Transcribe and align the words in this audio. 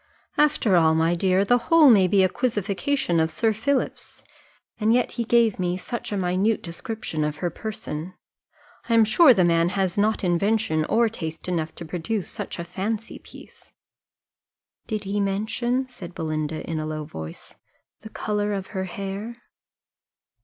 After 0.39 0.75
all, 0.75 0.95
my 0.95 1.13
dear, 1.13 1.45
the 1.45 1.59
whole 1.69 1.87
maybe 1.87 2.23
a 2.23 2.27
quizzification 2.29 3.21
of 3.21 3.29
Sir 3.29 3.53
Philip's 3.53 4.23
and 4.79 4.95
yet 4.95 5.11
he 5.11 5.23
gave 5.23 5.59
me 5.59 5.77
such 5.77 6.11
a 6.11 6.17
minute 6.17 6.63
description 6.63 7.23
of 7.23 7.35
her 7.35 7.51
person! 7.51 8.15
I 8.89 8.95
am 8.95 9.05
sure 9.05 9.31
the 9.31 9.45
man 9.45 9.69
has 9.69 9.99
not 9.99 10.23
invention 10.23 10.85
or 10.85 11.07
taste 11.07 11.47
enough 11.47 11.75
to 11.75 11.85
produce 11.85 12.27
such 12.27 12.57
a 12.57 12.63
fancy 12.65 13.19
piece." 13.19 13.73
"Did 14.87 15.03
he 15.03 15.19
mention," 15.19 15.87
said 15.87 16.15
Belinda, 16.15 16.67
in 16.67 16.79
a 16.79 16.87
low 16.87 17.05
voice, 17.05 17.53
"the 17.99 18.09
colour 18.09 18.53
of 18.53 18.67
her 18.73 18.85
hair?" 18.85 19.35